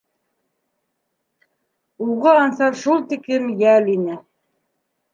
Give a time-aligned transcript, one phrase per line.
[2.07, 4.21] Уға Ансар шул тиклем йәл ине.